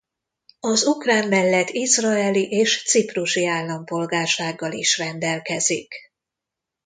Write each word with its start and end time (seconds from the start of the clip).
Az 0.59 0.83
ukrán 0.85 1.27
mellett 1.27 1.69
izraeli 1.69 2.49
és 2.51 2.83
ciprusi 2.85 3.45
állampolgársággal 3.45 4.71
is 4.73 4.97
rendelkezik. 4.97 5.93